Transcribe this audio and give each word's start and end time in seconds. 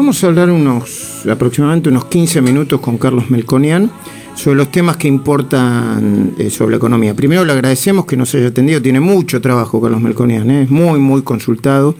vamos 0.00 0.24
a 0.24 0.28
hablar 0.28 0.48
unos 0.48 1.26
aproximadamente 1.30 1.90
unos 1.90 2.06
15 2.06 2.40
minutos 2.40 2.80
con 2.80 2.96
Carlos 2.96 3.30
Melconian 3.30 3.90
sobre 4.34 4.56
los 4.56 4.70
temas 4.72 4.96
que 4.96 5.08
importan 5.08 6.32
eh, 6.38 6.48
sobre 6.48 6.70
la 6.70 6.76
economía. 6.78 7.14
Primero 7.14 7.44
le 7.44 7.52
agradecemos 7.52 8.06
que 8.06 8.16
nos 8.16 8.34
haya 8.34 8.46
atendido, 8.46 8.80
tiene 8.80 8.98
mucho 8.98 9.42
trabajo 9.42 9.78
Carlos 9.78 10.00
Melconian, 10.00 10.50
¿eh? 10.50 10.62
es 10.62 10.70
muy, 10.70 10.98
muy 10.98 11.20
consultado. 11.20 11.94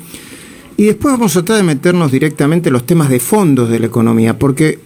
Y 0.78 0.84
después 0.84 1.12
vamos 1.12 1.36
a 1.36 1.40
tratar 1.44 1.58
de 1.58 1.74
meternos 1.74 2.10
directamente 2.10 2.70
en 2.70 2.72
los 2.72 2.86
temas 2.86 3.10
de 3.10 3.20
fondos 3.20 3.68
de 3.68 3.80
la 3.80 3.88
economía, 3.88 4.38
porque, 4.38 4.78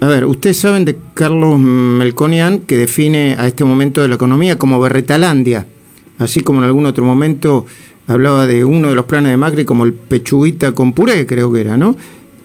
a 0.00 0.06
ver, 0.06 0.24
ustedes 0.24 0.56
saben 0.56 0.86
de 0.86 0.96
Carlos 1.12 1.58
Melconian 1.58 2.60
que 2.60 2.78
define 2.78 3.36
a 3.38 3.46
este 3.46 3.64
momento 3.64 4.00
de 4.00 4.08
la 4.08 4.14
economía 4.14 4.56
como 4.56 4.80
Berretalandia, 4.80 5.66
así 6.18 6.40
como 6.40 6.60
en 6.60 6.64
algún 6.64 6.86
otro 6.86 7.04
momento 7.04 7.66
hablaba 8.08 8.46
de 8.46 8.64
uno 8.64 8.88
de 8.88 8.94
los 8.94 9.04
planes 9.04 9.30
de 9.30 9.36
Macri 9.36 9.64
como 9.64 9.84
el 9.84 9.92
pechuguita 9.92 10.72
con 10.72 10.92
puré, 10.92 11.26
creo 11.26 11.52
que 11.52 11.60
era, 11.60 11.76
¿no? 11.76 11.96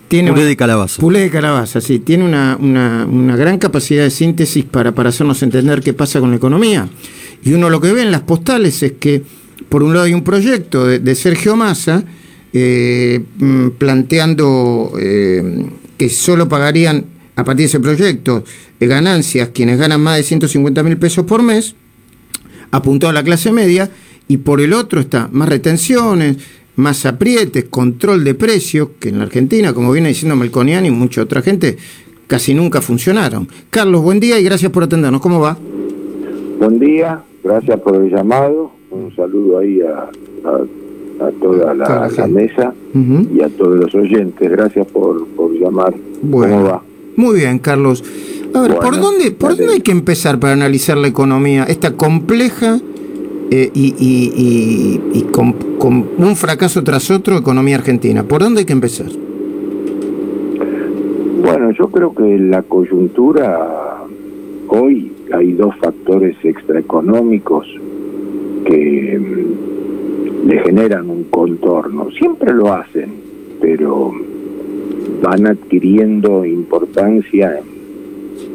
Tiene 0.10 0.32
puré 0.32 0.46
de 0.46 0.56
calabaza. 0.56 1.02
Puré 1.02 1.22
de 1.22 1.30
calabaza, 1.32 1.82
sí. 1.82 2.00
Tiene 2.00 2.26
una, 2.26 2.58
una, 2.60 3.36
gran 3.36 3.58
capacidad 3.58 4.04
de 4.04 4.12
síntesis 4.12 4.64
para, 4.66 4.92
para 4.94 5.10
hacernos 5.10 5.42
entender 5.42 5.82
qué 5.82 5.94
pasa 5.94 6.20
con 6.20 6.30
la 6.30 6.36
economía. 6.36 6.88
Y 7.44 7.54
uno 7.54 7.70
lo 7.70 7.82
que 7.82 7.92
ve 7.94 8.04
en 8.04 8.12
las 8.12 8.22
postales 8.22 8.84
es 8.84 8.92
que, 9.00 9.24
por 9.70 9.82
un 9.82 9.94
lado, 9.94 10.06
hay 10.06 10.14
un 10.14 10.24
proyecto 10.24 10.86
de, 10.86 11.16
Sergio 11.16 11.56
Massa 11.56 12.04
eh, 12.52 13.24
mm, 13.38 13.70
planteando 13.80 14.94
eh, 15.00 15.66
que 15.98 16.10
solo 16.10 16.48
pagarían 16.48 17.06
a 17.36 17.44
partir 17.44 17.64
de 17.64 17.68
ese 17.70 17.80
proyecto 17.80 18.44
de 18.80 18.88
ganancias 18.88 19.50
quienes 19.54 19.80
ganan 19.80 20.02
más 20.02 20.18
de 20.18 20.24
150 20.24 20.84
mil 20.84 20.98
pesos 20.98 21.26
por 21.26 21.42
mes, 21.42 21.74
apuntado 22.70 23.10
a 23.10 23.14
la 23.14 23.24
clase 23.24 23.52
media, 23.52 23.90
y 24.34 24.38
por 24.38 24.62
el 24.62 24.74
otro 24.74 25.00
está 25.00 25.30
más 25.32 25.48
retenciones, 25.48 26.38
más 26.76 27.06
aprietes, 27.06 27.66
control 27.66 28.24
de 28.24 28.34
precios, 28.34 28.90
que 29.00 29.10
en 29.10 29.20
la 29.20 29.26
Argentina, 29.26 29.74
como 29.74 29.92
viene 29.92 30.08
diciendo 30.08 30.36
Melconian 30.36 30.88
y 30.88 30.90
mucha 30.90 31.22
otra 31.22 31.44
gente, 31.44 31.78
casi 32.26 32.56
nunca 32.56 32.82
funcionaron. 32.82 33.48
Carlos, 33.70 34.02
buen 34.02 34.20
día 34.20 34.40
y 34.40 34.44
gracias 34.44 34.72
por 34.72 34.82
atendernos. 34.82 35.22
¿Cómo 35.22 35.40
va? 35.40 35.56
Buen 36.58 36.80
día, 36.80 37.22
gracias 37.44 37.80
por 37.82 37.98
el 37.98 38.10
llamado. 38.10 38.72
Un 38.90 39.16
saludo 39.16 39.60
ahí 39.60 39.82
a, 39.82 40.10
toda 41.40 41.76
la, 41.76 42.28
mesa 42.28 42.74
y 43.32 43.40
a 43.40 43.50
todos 43.50 43.82
los 43.82 43.94
oyentes. 43.94 44.50
Gracias 44.50 44.88
por, 44.88 45.28
llamar. 45.60 45.94
¿Cómo 46.22 46.64
va? 46.64 46.82
Muy 47.16 47.36
bien, 47.36 47.60
Carlos. 47.60 48.04
A 48.56 48.62
ver, 48.62 48.78
¿por, 48.80 49.00
dónde, 49.00 49.30
¿por 49.30 49.56
dónde 49.56 49.74
hay 49.74 49.82
que 49.82 49.92
empezar 49.92 50.40
para 50.40 50.54
analizar 50.54 50.98
la 50.98 51.08
economía? 51.08 51.66
Esta 51.66 51.92
compleja 51.92 52.80
eh, 53.52 53.72
y, 53.74 55.26
con, 55.32 55.56
un 56.18 56.36
fracaso 56.36 56.84
tras 56.84 57.12
otro, 57.12 57.38
economía 57.38 57.76
argentina. 57.76 58.24
¿Por 58.24 58.42
dónde 58.42 58.62
hay 58.62 58.66
que 58.66 58.74
empezar? 58.74 59.08
Bueno, 61.42 61.72
yo 61.72 61.88
creo 61.90 62.14
que 62.16 62.38
la 62.40 62.64
coyuntura 62.64 64.04
hoy 64.68 65.12
hay 65.34 65.54
dos 65.54 65.76
factores 65.78 66.36
extraeconómicos 66.44 67.68
que 68.66 69.20
mm, 69.20 70.48
le 70.48 70.60
generan 70.60 71.10
un 71.10 71.26
contorno. 71.26 72.10
Siempre 72.12 72.54
lo 72.54 72.74
hacen, 72.74 73.12
pero 73.62 74.14
van 75.22 75.48
adquiriendo 75.48 76.46
importancia 76.46 77.60
en 77.60 77.73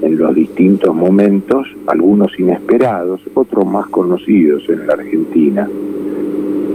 en 0.03 0.19
los 0.19 0.35
distintos 0.35 0.95
momentos, 0.95 1.67
algunos 1.87 2.39
inesperados, 2.39 3.21
otros 3.35 3.67
más 3.67 3.87
conocidos 3.89 4.69
en 4.69 4.87
la 4.87 4.95
Argentina. 4.95 5.69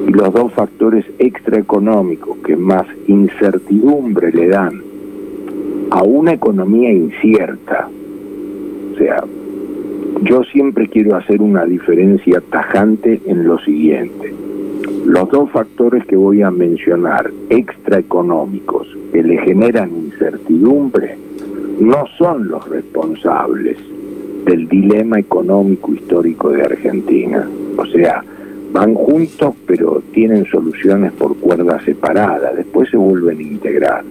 Y 0.07 0.11
los 0.11 0.33
dos 0.33 0.53
factores 0.53 1.05
extraeconómicos 1.19 2.37
que 2.39 2.55
más 2.55 2.85
incertidumbre 3.07 4.31
le 4.31 4.47
dan 4.49 4.81
a 5.91 6.03
una 6.03 6.33
economía 6.33 6.91
incierta, 6.91 7.87
o 8.93 8.97
sea, 8.97 9.23
yo 10.23 10.43
siempre 10.43 10.87
quiero 10.87 11.15
hacer 11.15 11.41
una 11.41 11.65
diferencia 11.65 12.41
tajante 12.49 13.21
en 13.25 13.45
lo 13.45 13.59
siguiente. 13.59 14.33
Los 15.05 15.29
dos 15.29 15.51
factores 15.51 16.05
que 16.05 16.15
voy 16.15 16.41
a 16.41 16.51
mencionar, 16.51 17.31
extraeconómicos, 17.49 18.87
que 19.11 19.21
le 19.23 19.37
generan 19.39 19.91
incertidumbre, 19.91 21.17
no 21.79 22.05
son 22.17 22.47
los 22.47 22.67
responsables 22.67 23.77
del 24.45 24.67
dilema 24.67 25.19
económico 25.19 25.93
histórico 25.93 26.49
de 26.49 26.63
Argentina. 26.63 27.47
O 27.77 27.85
sea, 27.85 28.23
van 28.71 28.93
juntos 28.95 29.53
pero 29.65 30.01
tienen 30.13 30.45
soluciones 30.45 31.11
por 31.13 31.37
cuerdas 31.37 31.83
separadas, 31.83 32.55
después 32.55 32.89
se 32.89 32.97
vuelven 32.97 33.37
a 33.37 33.41
integrar. 33.41 34.03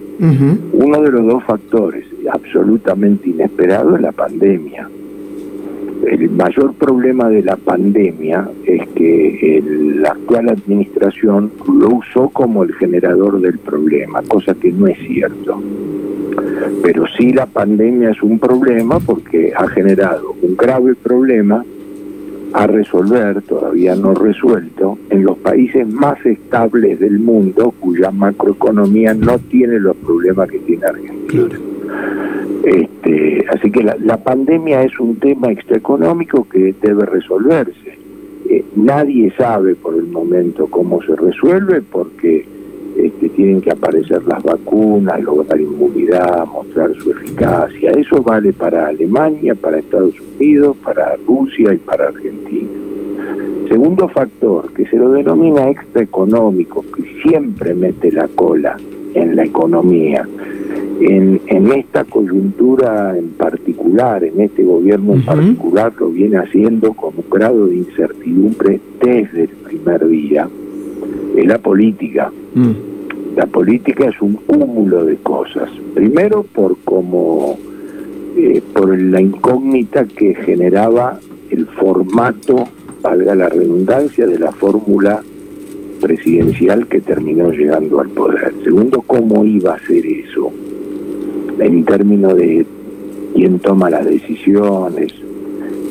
Uno 0.73 1.01
de 1.01 1.11
los 1.11 1.25
dos 1.25 1.43
factores 1.43 2.05
absolutamente 2.31 3.29
inesperado 3.29 3.95
es 3.95 4.01
la 4.01 4.11
pandemia. 4.11 4.89
El 6.07 6.29
mayor 6.31 6.73
problema 6.73 7.29
de 7.29 7.43
la 7.43 7.55
pandemia 7.55 8.49
es 8.65 8.87
que 8.89 9.63
la 9.97 10.09
actual 10.11 10.49
administración 10.49 11.51
lo 11.67 11.95
usó 11.95 12.29
como 12.29 12.63
el 12.63 12.73
generador 12.75 13.39
del 13.41 13.57
problema, 13.59 14.21
cosa 14.27 14.53
que 14.53 14.71
no 14.71 14.87
es 14.87 14.97
cierto. 14.99 15.61
Pero 16.81 17.05
sí 17.17 17.31
la 17.31 17.45
pandemia 17.45 18.11
es 18.11 18.21
un 18.21 18.39
problema 18.39 18.99
porque 18.99 19.53
ha 19.55 19.67
generado 19.67 20.35
un 20.41 20.55
grave 20.55 20.95
problema 20.95 21.63
a 22.53 22.67
resolver, 22.67 23.41
todavía 23.41 23.95
no 23.95 24.13
resuelto, 24.13 24.97
en 25.09 25.23
los 25.23 25.37
países 25.39 25.87
más 25.87 26.23
estables 26.25 26.99
del 26.99 27.19
mundo 27.19 27.73
cuya 27.79 28.11
macroeconomía 28.11 29.13
no 29.13 29.39
tiene 29.39 29.79
los 29.79 29.95
problemas 29.97 30.49
que 30.49 30.59
tiene 30.59 30.85
Argentina. 30.85 31.59
Este, 32.63 33.45
así 33.49 33.71
que 33.71 33.83
la, 33.83 34.17
pandemia 34.17 34.83
es 34.83 34.97
un 34.99 35.17
tema 35.17 35.51
extraeconómico 35.51 36.47
que 36.47 36.73
debe 36.81 37.05
resolverse. 37.05 37.97
Eh, 38.49 38.63
nadie 38.75 39.33
sabe 39.35 39.75
por 39.75 39.95
el 39.95 40.07
momento 40.07 40.67
cómo 40.67 41.01
se 41.01 41.15
resuelve 41.15 41.81
porque 41.81 42.45
este, 42.97 43.29
tienen 43.29 43.61
que 43.61 43.71
aparecer 43.71 44.23
las 44.25 44.43
vacunas, 44.43 45.21
lograr 45.21 45.59
inmunidad, 45.59 46.45
mostrar 46.45 46.93
su 46.95 47.11
eficacia. 47.11 47.91
Eso 47.91 48.21
vale 48.21 48.53
para 48.53 48.87
Alemania, 48.87 49.55
para 49.55 49.79
Estados 49.79 50.15
Unidos, 50.37 50.77
para 50.83 51.15
Rusia 51.27 51.73
y 51.73 51.77
para 51.77 52.07
Argentina. 52.07 52.69
Segundo 53.67 54.07
factor, 54.09 54.71
que 54.73 54.85
se 54.85 54.97
lo 54.97 55.11
denomina 55.11 55.69
extraeconómico, 55.69 56.85
que 56.95 57.03
siempre 57.23 57.73
mete 57.73 58.11
la 58.11 58.27
cola 58.27 58.77
en 59.13 59.35
la 59.35 59.45
economía. 59.45 60.27
En, 60.99 61.41
en 61.47 61.71
esta 61.71 62.03
coyuntura 62.05 63.17
en 63.17 63.29
particular, 63.29 64.23
en 64.23 64.41
este 64.41 64.63
gobierno 64.63 65.13
en 65.13 65.25
particular, 65.25 65.91
lo 65.99 66.09
viene 66.09 66.37
haciendo 66.37 66.93
con 66.93 67.13
un 67.17 67.29
grado 67.29 67.67
de 67.67 67.77
incertidumbre 67.77 68.79
desde 69.01 69.43
el 69.43 69.49
primer 69.49 70.07
día, 70.07 70.47
es 71.35 71.47
la 71.47 71.57
política. 71.57 72.31
Mm. 72.55 72.71
La 73.35 73.47
política 73.47 74.09
es 74.09 74.21
un 74.21 74.33
cúmulo 74.33 75.05
de 75.05 75.15
cosas. 75.17 75.69
Primero 75.95 76.43
por 76.43 76.77
como 76.83 77.57
eh, 78.35 78.61
por 78.73 78.97
la 78.97 79.21
incógnita 79.21 80.05
que 80.05 80.33
generaba 80.35 81.19
el 81.49 81.67
formato, 81.67 82.67
valga 83.01 83.35
la 83.35 83.49
redundancia, 83.49 84.25
de 84.25 84.39
la 84.39 84.51
fórmula 84.51 85.21
presidencial 86.01 86.87
que 86.87 87.01
terminó 87.01 87.51
llegando 87.51 87.99
al 87.99 88.09
poder. 88.09 88.53
Segundo, 88.63 89.01
cómo 89.01 89.45
iba 89.45 89.75
a 89.75 89.79
ser 89.85 90.05
eso, 90.05 90.51
en 91.59 91.85
términos 91.85 92.35
de 92.35 92.65
quién 93.35 93.59
toma 93.59 93.89
las 93.89 94.05
decisiones. 94.05 95.13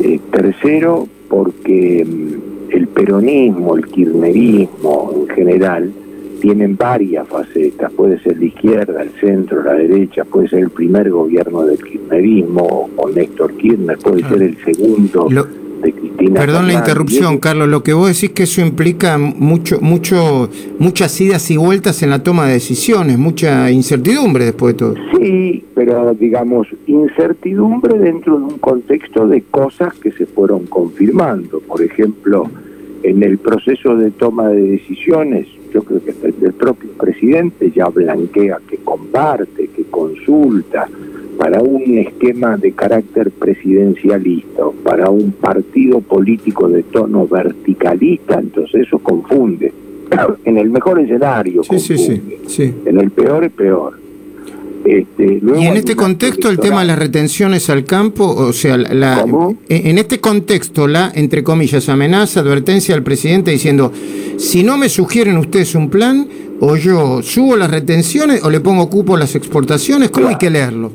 Eh, 0.03 0.19
tercero, 0.31 1.07
porque 1.29 2.05
mm, 2.05 2.73
el 2.75 2.89
peronismo, 2.89 3.77
el 3.77 3.87
kirchnerismo 3.87 5.13
en 5.15 5.29
general, 5.29 5.93
tienen 6.43 6.77
varias 6.77 7.29
facetas, 7.29 7.93
puede 7.93 8.19
ser 8.19 8.37
la 8.37 8.47
izquierda, 8.47 9.01
el 9.01 9.13
centro, 9.21 9.63
la 9.63 9.75
derecha, 9.75 10.25
puede 10.25 10.49
ser 10.49 10.59
el 10.59 10.71
primer 10.71 11.09
gobierno 11.09 11.63
del 11.63 11.79
kirchnerismo 11.79 12.91
o 12.97 13.09
Néstor 13.11 13.57
Kirchner, 13.57 13.97
puede 13.99 14.29
ser 14.29 14.43
el 14.43 14.59
segundo 14.65 15.29
de 15.83 15.93
Cristina. 15.93 16.41
Perdón 16.41 16.67
la 16.67 16.73
interrupción, 16.73 17.39
Carlos, 17.39 17.69
lo 17.69 17.85
que 17.85 17.93
vos 17.93 18.09
decís 18.09 18.31
que 18.31 18.43
eso 18.43 18.61
implica 18.61 19.19
mucho, 19.19 19.81
mucho, 19.81 20.51
muchas 20.81 21.21
idas 21.21 21.49
y 21.53 21.57
vueltas 21.57 22.03
en 22.03 22.11
la 22.11 22.25
toma 22.25 22.49
de 22.49 22.55
decisiones, 22.55 23.19
mucha 23.19 23.71
incertidumbre 23.71 24.45
después 24.45 24.75
de 24.75 24.79
todo. 24.79 24.95
Sí, 25.17 25.65
pero 25.77 26.13
digamos, 26.13 26.67
incertidumbre 26.89 28.01
dentro 28.01 28.37
de 28.37 28.45
un 28.47 28.59
contexto 28.59 29.29
de 29.29 29.43
cosas 29.43 29.95
que 29.95 30.11
se 30.11 30.27
fueron 30.27 30.67
confirmando. 30.67 31.61
Por 31.61 31.83
ejemplo, 31.83 32.51
en 33.05 33.23
el 33.23 33.39
proceso 33.39 33.97
de 33.97 34.11
toma 34.11 34.49
de 34.49 34.63
decisiones, 34.63 35.47
yo 35.73 35.83
creo 35.83 36.03
que 36.03 36.15
el 36.47 36.53
propio 36.53 36.91
presidente 36.91 37.71
ya 37.71 37.89
blanquea 37.89 38.59
que 38.69 38.79
comparte, 38.79 39.69
que 39.69 39.85
consulta, 39.85 40.89
para 41.39 41.61
un 41.63 41.99
esquema 41.99 42.57
de 42.57 42.73
carácter 42.73 43.31
presidencialista, 43.31 44.65
para 44.85 45.11
un 45.11 45.33
partido 45.33 46.01
político 46.01 46.69
de 46.69 46.83
tono 46.83 47.27
verticalista, 47.27 48.39
entonces 48.39 48.87
eso 48.87 48.99
confunde. 48.99 49.73
En 50.45 50.59
el 50.59 50.69
mejor 50.71 51.01
escenario, 51.01 51.63
confunde. 51.67 52.39
en 52.85 52.99
el 52.99 53.11
peor 53.11 53.45
es 53.45 53.53
peor. 53.53 54.02
Este, 54.85 55.41
y 55.59 55.67
en 55.67 55.77
este 55.77 55.95
contexto 55.95 56.51
el 56.51 56.59
tema 56.59 56.81
de 56.81 56.87
las 56.89 56.99
retenciones 56.99 57.71
al 57.71 57.85
campo, 57.85 58.25
o 58.25 58.53
sea, 58.53 58.77
la, 58.77 59.25
en 59.69 59.99
este 59.99 60.19
contexto 60.19 60.89
la, 60.89 61.13
entre 61.15 61.45
comillas, 61.45 61.89
amenaza, 61.89 62.41
advertencia 62.41 62.95
del 62.95 63.05
presidente 63.05 63.53
diciendo, 63.53 63.93
si 64.39 64.65
no 64.65 64.77
me 64.77 64.89
sugieren 64.89 65.37
ustedes 65.37 65.75
un 65.75 65.89
plan, 65.89 66.27
o 66.61 66.77
yo 66.77 67.23
subo 67.23 67.57
las 67.57 67.71
retenciones 67.71 68.45
o 68.45 68.51
le 68.51 68.61
pongo 68.61 68.89
cupo 68.89 69.17
a 69.17 69.19
las 69.19 69.35
exportaciones, 69.35 70.11
¿cómo 70.11 70.29
hay 70.29 70.37
que 70.37 70.51
leerlo? 70.51 70.91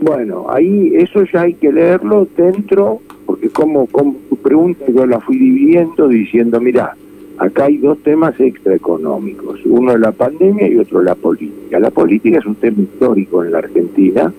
Bueno, 0.00 0.46
ahí 0.50 0.92
eso 0.94 1.24
ya 1.32 1.42
hay 1.42 1.54
que 1.54 1.72
leerlo 1.72 2.26
dentro, 2.36 3.00
porque 3.26 3.48
como, 3.48 3.86
como 3.86 4.16
tu 4.28 4.36
pregunta 4.36 4.84
yo 4.88 5.06
la 5.06 5.20
fui 5.20 5.38
dividiendo 5.38 6.08
diciendo, 6.08 6.60
mira, 6.60 6.96
acá 7.38 7.64
hay 7.64 7.78
dos 7.78 7.98
temas 8.02 8.38
extraeconómicos, 8.38 9.60
uno 9.64 9.92
es 9.92 10.00
la 10.00 10.12
pandemia 10.12 10.68
y 10.68 10.76
otro 10.76 11.02
la 11.02 11.14
política. 11.14 11.63
La 11.78 11.90
política 11.90 12.38
es 12.38 12.46
un 12.46 12.54
tema 12.56 12.82
histórico 12.82 13.44
en 13.44 13.52
la 13.52 13.58
Argentina, 13.58 14.32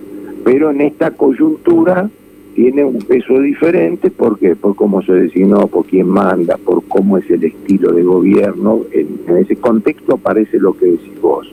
pero 0.44 0.70
en 0.70 0.80
esta 0.80 1.10
coyuntura 1.10 2.08
tiene 2.54 2.84
un 2.84 2.98
peso 2.98 3.40
diferente, 3.40 4.10
¿por 4.10 4.38
qué? 4.38 4.56
Por 4.56 4.74
cómo 4.74 5.02
se 5.02 5.12
designó, 5.12 5.66
por 5.66 5.84
quién 5.84 6.08
manda, 6.08 6.56
por 6.56 6.84
cómo 6.84 7.18
es 7.18 7.30
el 7.30 7.44
estilo 7.44 7.92
de 7.92 8.02
gobierno, 8.02 8.80
en, 8.92 9.20
en 9.28 9.36
ese 9.36 9.56
contexto 9.56 10.14
aparece 10.14 10.58
lo 10.58 10.72
que 10.72 10.86
decís 10.86 11.20
vos. 11.20 11.52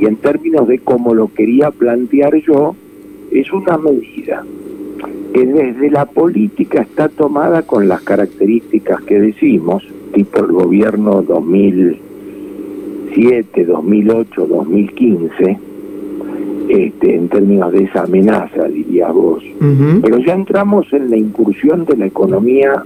Y 0.00 0.06
en 0.06 0.16
términos 0.16 0.66
de 0.66 0.80
cómo 0.80 1.14
lo 1.14 1.32
quería 1.32 1.70
plantear 1.70 2.34
yo, 2.36 2.74
es 3.30 3.52
una 3.52 3.78
medida 3.78 4.44
que 5.32 5.46
desde 5.46 5.90
la 5.90 6.06
política 6.06 6.82
está 6.82 7.08
tomada 7.08 7.62
con 7.62 7.88
las 7.88 8.02
características 8.02 9.02
que 9.02 9.20
decimos, 9.20 9.84
tipo 10.12 10.40
el 10.40 10.52
gobierno 10.52 11.22
2007, 13.14 13.64
2008, 13.64 14.46
2015, 14.46 15.58
este, 16.68 17.14
en 17.14 17.28
términos 17.28 17.72
de 17.72 17.84
esa 17.84 18.02
amenaza, 18.02 18.64
diría 18.64 19.10
vos. 19.10 19.42
Pero 20.02 20.18
ya 20.18 20.34
entramos 20.34 20.92
en 20.92 21.10
la 21.10 21.16
incursión 21.16 21.84
de 21.84 21.96
la 21.96 22.06
economía 22.06 22.82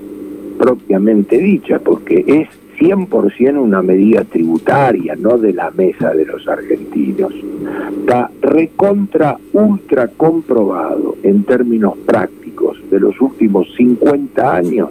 propiamente 0.59 1.39
dicha, 1.39 1.79
porque 1.79 2.25
es 2.27 2.49
100% 2.79 3.61
una 3.61 3.83
medida 3.83 4.25
tributaria, 4.25 5.17
no 5.17 5.39
de 5.39 5.53
la 5.53 5.71
mesa 5.71 6.13
de 6.13 6.27
los 6.27 6.47
argentinos. 6.47 7.33
Está 8.01 8.31
recontra, 8.41 9.39
ultra 9.53 10.09
comprobado 10.09 11.17
en 11.23 11.45
términos 11.45 11.95
prácticos 12.05 12.79
de 12.91 13.01
los 13.01 13.21
últimos 13.21 13.73
50 13.77 14.55
años 14.55 14.91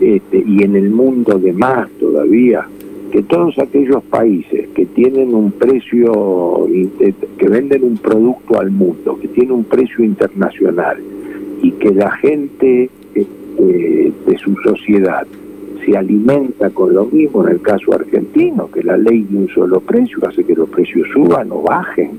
este, 0.00 0.44
y 0.46 0.62
en 0.62 0.76
el 0.76 0.90
mundo 0.90 1.38
de 1.38 1.52
más 1.52 1.88
todavía, 1.98 2.66
que 3.16 3.22
todos 3.22 3.58
aquellos 3.58 4.04
países 4.04 4.68
que 4.74 4.84
tienen 4.84 5.34
un 5.34 5.50
precio, 5.50 6.68
que 7.38 7.48
venden 7.48 7.82
un 7.82 7.96
producto 7.96 8.60
al 8.60 8.70
mundo, 8.70 9.18
que 9.18 9.28
tiene 9.28 9.52
un 9.52 9.64
precio 9.64 10.04
internacional 10.04 10.98
y 11.62 11.70
que 11.72 11.94
la 11.94 12.10
gente 12.10 12.90
este, 13.14 14.12
de 14.26 14.38
su 14.44 14.54
sociedad 14.56 15.26
se 15.82 15.96
alimenta 15.96 16.68
con 16.68 16.92
lo 16.92 17.06
mismo 17.06 17.46
en 17.46 17.54
el 17.54 17.62
caso 17.62 17.94
argentino, 17.94 18.70
que 18.70 18.82
la 18.82 18.98
ley 18.98 19.22
de 19.22 19.38
un 19.38 19.48
solo 19.48 19.80
precio 19.80 20.18
hace 20.28 20.44
que 20.44 20.54
los 20.54 20.68
precios 20.68 21.08
suban 21.14 21.50
o 21.50 21.62
bajen, 21.62 22.10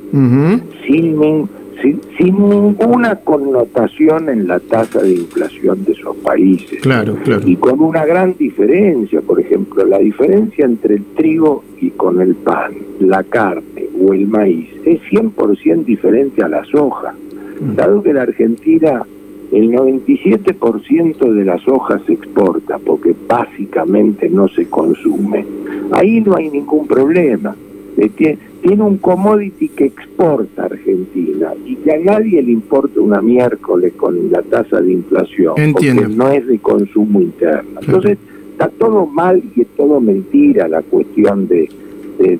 sin, 0.87 1.47
sin, 1.79 1.99
ninguna 2.17 3.17
connotación 3.17 4.29
en 4.29 4.47
la 4.47 4.59
tasa 4.59 5.03
de 5.03 5.11
inflación 5.11 5.83
de 5.85 5.91
esos 5.91 6.15
países. 6.17 6.81
Claro, 6.81 7.15
claro. 7.23 7.47
Y 7.47 7.55
con 7.57 7.81
una 7.81 8.03
gran 8.03 8.35
diferencia, 8.35 9.21
por 9.21 9.39
ejemplo, 9.39 9.66
la 9.85 9.99
diferencia 9.99 10.65
entre 10.65 10.95
el 10.95 11.03
trigo 11.15 11.63
y 11.79 11.91
con 11.91 12.21
el 12.21 12.35
pan, 12.35 12.73
la 12.99 13.23
carne 13.23 13.87
o 13.99 14.13
el 14.13 14.27
maíz, 14.27 14.69
es 14.85 15.01
100% 15.11 15.85
diferente 15.85 16.43
a 16.43 16.47
la 16.47 16.63
soja. 16.65 17.13
Mm. 17.59 17.75
Dado 17.75 18.03
que 18.03 18.13
la 18.13 18.23
Argentina 18.23 19.05
el 19.51 19.71
97% 19.71 21.31
de 21.31 21.45
las 21.45 21.65
hojas 21.67 22.01
se 22.05 22.13
exporta 22.13 22.79
porque 22.79 23.15
básicamente 23.27 24.29
no 24.29 24.47
se 24.49 24.67
consume. 24.67 25.45
Ahí 25.91 26.19
no 26.21 26.35
hay 26.35 26.49
ningún 26.49 26.85
problema. 26.85 27.55
Eh, 27.97 28.37
tiene 28.61 28.83
un 28.83 28.97
commodity 28.97 29.69
que 29.69 29.85
exporta 29.85 30.65
Argentina 30.65 31.53
y 31.65 31.75
que 31.77 31.93
a 31.93 31.99
nadie 31.99 32.41
le 32.43 32.51
importa 32.51 32.99
una 32.99 33.21
miércoles 33.21 33.93
con 33.95 34.31
la 34.31 34.41
tasa 34.41 34.81
de 34.81 34.91
inflación, 34.93 35.55
porque 35.71 35.93
no 35.93 36.29
es 36.29 36.45
de 36.45 36.59
consumo 36.59 37.21
interno. 37.21 37.79
Entonces, 37.81 38.17
está 38.57 38.69
todo 38.69 39.05
mal 39.05 39.41
y 39.55 39.61
es 39.61 39.67
todo 39.77 39.99
mentira 39.99 40.67
la 40.67 40.81
cuestión 40.81 41.47
de... 41.47 41.69
De, 42.17 42.35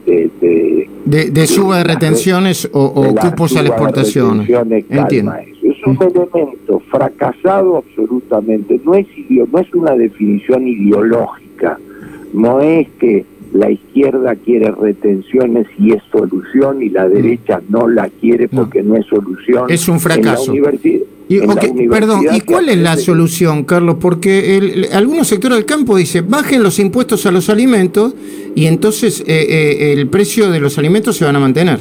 de, 1.06 1.30
de, 1.30 1.46
suba 1.46 1.78
de 1.78 1.84
retenciones 1.84 2.68
o, 2.74 3.14
cupos 3.14 3.56
a 3.58 3.62
la 3.62 3.70
exportación. 3.70 4.44
Entiendo 4.90 5.34
un 5.88 5.98
elemento 6.02 6.80
fracasado 6.92 7.78
absolutamente, 7.78 8.80
no 8.84 8.96
es, 8.96 9.08
no 9.30 9.60
es 9.60 9.74
una 9.74 9.96
definición 9.96 10.68
ideológica, 10.68 11.80
no 12.34 12.60
es 12.60 12.90
que 13.00 13.26
la 13.54 13.72
izquierda 13.72 14.36
quiere 14.36 14.72
retenciones 14.72 15.68
y 15.80 15.94
es 15.94 16.04
solución 16.12 16.84
y 16.84 16.90
la 16.90 17.08
derecha 17.08 17.62
no 17.70 17.88
la 17.88 18.10
quiere 18.10 18.50
porque 18.50 18.84
no, 18.84 18.98
es 18.98 19.06
solución. 19.06 19.66
Es 19.70 19.88
un 19.88 20.00
fracaso. 20.00 20.54
Y, 21.30 21.40
perdón, 21.90 22.22
¿y 22.32 22.40
cuál 22.42 22.70
es 22.70 22.78
la 22.78 22.96
solución, 22.96 23.66
Carlos? 23.66 23.98
Porque 24.00 24.88
algunos 24.94 25.28
sectores 25.28 25.58
del 25.58 25.66
campo 25.66 25.98
dicen, 25.98 26.26
bajen 26.30 26.64
los 26.64 26.80
impuestos 26.80 27.26
a 27.26 27.32
los 27.32 27.50
alimentos 27.50 28.16
y 28.56 28.66
entonces 28.66 29.22
eh, 29.28 29.46
eh, 29.50 29.94
el 29.94 30.08
precio 30.08 30.50
de 30.50 30.62
los 30.62 30.78
alimentos 30.78 31.18
se 31.18 31.26
van 31.26 31.36
a 31.36 31.40
mantener. 31.40 31.80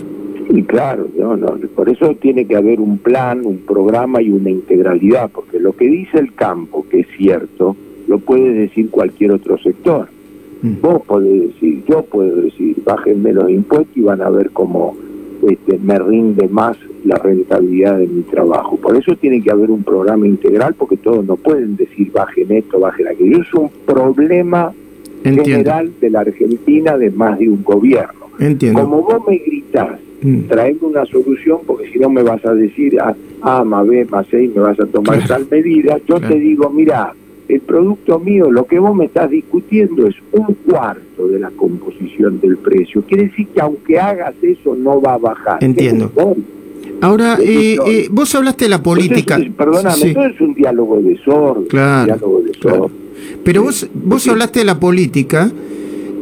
Y 0.48 0.62
claro, 0.62 1.08
no, 1.16 1.36
no, 1.36 1.56
por 1.74 1.88
eso 1.88 2.16
tiene 2.20 2.46
que 2.46 2.56
haber 2.56 2.80
un 2.80 2.98
plan, 2.98 3.44
un 3.44 3.58
programa 3.58 4.20
y 4.20 4.30
una 4.30 4.50
integralidad, 4.50 5.30
porque 5.30 5.60
lo 5.60 5.72
que 5.72 5.86
dice 5.86 6.18
el 6.18 6.34
campo, 6.34 6.86
que 6.88 7.00
es 7.00 7.06
cierto, 7.16 7.76
lo 8.08 8.18
puede 8.18 8.52
decir 8.52 8.90
cualquier 8.90 9.32
otro 9.32 9.58
sector. 9.58 10.08
Mm. 10.62 10.80
Vos 10.80 11.02
podés 11.06 11.54
decir, 11.54 11.84
yo 11.88 12.02
puedo 12.02 12.36
decir, 12.42 12.76
bájenme 12.84 13.32
los 13.32 13.50
impuestos 13.50 13.96
y 13.96 14.02
van 14.02 14.22
a 14.22 14.30
ver 14.30 14.50
cómo 14.50 14.96
este, 15.50 15.78
me 15.78 15.98
rinde 15.98 16.48
más 16.48 16.76
la 17.04 17.16
rentabilidad 17.16 17.98
de 17.98 18.06
mi 18.06 18.22
trabajo. 18.22 18.76
Por 18.76 18.96
eso 18.96 19.16
tiene 19.16 19.42
que 19.42 19.50
haber 19.50 19.70
un 19.70 19.82
programa 19.82 20.26
integral, 20.26 20.74
porque 20.74 20.96
todos 20.96 21.24
no 21.24 21.36
pueden 21.36 21.76
decir 21.76 22.10
bajen 22.12 22.50
esto, 22.52 22.80
bajen 22.80 23.08
aquello. 23.08 23.42
Es 23.42 23.54
un 23.54 23.70
problema 23.86 24.72
general 25.22 25.92
de 26.00 26.10
la 26.10 26.20
Argentina 26.20 26.96
de 26.98 27.10
más 27.10 27.38
de 27.38 27.48
un 27.48 27.62
gobierno. 27.64 28.26
Entiendo. 28.38 28.80
Como 28.82 29.02
vos 29.02 29.22
me 29.26 29.38
gritás 29.38 30.00
Mm. 30.22 30.48
traeme 30.48 30.78
una 30.80 31.04
solución, 31.04 31.58
porque 31.66 31.90
si 31.92 31.98
no 31.98 32.08
me 32.08 32.22
vas 32.22 32.44
a 32.44 32.54
decir 32.54 32.98
A, 33.00 33.14
A 33.42 33.64
más 33.64 33.86
B 33.86 34.06
más 34.06 34.26
C 34.28 34.44
y 34.44 34.48
me 34.48 34.60
vas 34.60 34.80
a 34.80 34.86
tomar 34.86 35.24
tal 35.26 35.46
medida, 35.50 35.98
yo 36.08 36.18
te 36.20 36.34
digo, 36.38 36.70
mira, 36.70 37.12
el 37.48 37.60
producto 37.60 38.18
mío, 38.18 38.50
lo 38.50 38.66
que 38.66 38.78
vos 38.78 38.94
me 38.94 39.06
estás 39.06 39.30
discutiendo 39.30 40.06
es 40.06 40.16
un 40.32 40.54
cuarto 40.66 41.28
de 41.28 41.38
la 41.38 41.50
composición 41.50 42.40
del 42.40 42.56
precio. 42.56 43.02
Quiere 43.02 43.24
decir 43.24 43.48
que 43.48 43.60
aunque 43.60 43.98
hagas 43.98 44.34
eso 44.42 44.74
no 44.74 45.00
va 45.00 45.14
a 45.14 45.18
bajar. 45.18 45.62
Entiendo. 45.62 46.10
Ahora, 47.00 47.38
eh, 47.40 47.76
eh, 47.86 48.08
vos 48.10 48.34
hablaste 48.34 48.64
de 48.64 48.70
la 48.70 48.82
política. 48.82 49.38
perdóname, 49.56 50.14
todo 50.14 50.26
es 50.26 50.40
un 50.40 50.54
diálogo 50.54 51.00
de 51.00 51.16
sordo. 51.18 51.66
Claro, 51.68 52.42
Pero 53.44 53.62
vos, 53.62 53.88
vos 53.94 54.26
hablaste 54.28 54.60
de 54.60 54.64
la 54.64 54.80
política 54.80 55.50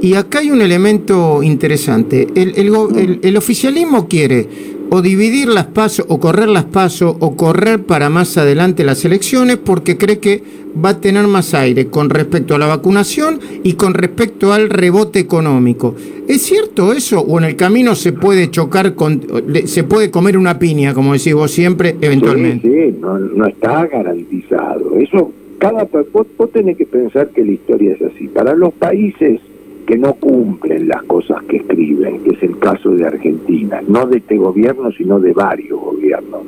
y 0.05 0.15
acá 0.17 0.41
hay 0.41 0.51
un 0.51 0.61
elemento 0.61 1.43
interesante. 1.43 2.27
El, 2.35 3.37
oficialismo 3.37 4.07
quiere 4.07 4.47
o 4.95 5.03
dividir 5.03 5.49
las 5.49 5.67
pasos, 5.67 6.07
o 6.09 6.21
correr 6.21 6.49
las 6.49 6.67
pasos, 6.67 7.17
o 7.19 7.35
correr 7.35 7.81
para 7.81 8.11
más 8.11 8.39
adelante 8.39 8.85
las 8.85 9.05
elecciones, 9.05 9.57
porque 9.57 9.99
cree 9.99 10.21
que 10.21 10.41
va 10.85 10.91
a 10.91 11.01
tener 11.01 11.27
más 11.27 11.53
aire 11.53 11.87
con 11.87 12.11
respecto 12.11 12.55
a 12.55 12.61
la 12.61 12.69
vacunación 12.69 13.41
y 13.65 13.73
con 13.73 13.95
respecto 13.95 14.53
al 14.53 14.71
rebote 14.71 15.19
económico. 15.19 15.97
¿Es 16.29 16.43
cierto 16.43 16.93
eso? 16.93 17.19
¿O 17.19 17.39
en 17.39 17.45
el 17.45 17.57
camino 17.57 17.97
se 17.97 18.13
puede 18.13 18.53
chocar, 18.53 18.95
con, 18.95 19.21
se 19.65 19.83
puede 19.83 20.13
comer 20.13 20.39
una 20.39 20.61
piña, 20.61 20.95
como 20.95 21.13
decís 21.13 21.35
vos 21.35 21.51
siempre, 21.51 21.97
eventualmente? 22.01 22.69
Sí, 22.69 22.93
sí 22.93 22.99
no, 23.01 23.47
está 23.47 23.87
garantizado. 23.89 24.97
Eso, 24.97 25.33
cada 25.59 25.89
vos, 26.13 26.29
vos 26.39 26.53
tenés 26.53 26.77
que 26.77 26.87
pensar 26.87 27.31
que 27.31 27.45
la 27.45 27.51
historia 27.51 27.95
es 27.95 28.03
así. 28.03 28.29
Para 28.29 28.55
los 28.55 28.73
países 28.75 29.41
que 29.87 29.99
no 29.99 30.15
cumplen 30.15 30.89
las 30.89 31.03
cosas 31.05 31.43
que 31.45 31.57
escriben, 31.59 32.23
que 32.23 32.31
es 32.31 32.43
el 32.43 32.59
caso 32.59 32.91
de 32.91 33.07
Argentina, 33.07 33.83
no 33.87 34.07
de 34.07 34.19
este 34.19 34.37
gobierno, 34.37 34.91
sino 34.93 35.21
de 35.21 35.33
varios 35.33 35.81
gobiernos. 35.81 36.43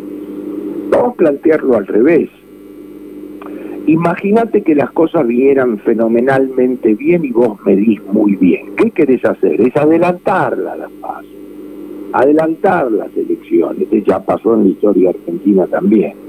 Vamos 0.90 1.14
a 1.14 1.16
plantearlo 1.16 1.76
al 1.76 1.86
revés. 1.86 2.30
Imagínate 3.86 4.62
que 4.62 4.74
las 4.74 4.90
cosas 4.90 5.26
vieran 5.26 5.78
fenomenalmente 5.78 6.94
bien 6.94 7.24
y 7.24 7.30
vos 7.30 7.58
medís 7.64 8.02
muy 8.12 8.34
bien. 8.36 8.74
¿Qué 8.76 8.90
querés 8.90 9.24
hacer? 9.24 9.60
Es 9.60 9.76
adelantarla 9.76 10.76
las 10.76 10.90
pasos, 10.92 11.30
adelantar 12.12 12.90
las 12.90 13.14
elecciones. 13.16 13.86
Ya 14.04 14.18
pasó 14.20 14.54
en 14.54 14.64
la 14.64 14.70
historia 14.70 15.10
argentina 15.10 15.66
también 15.66 16.25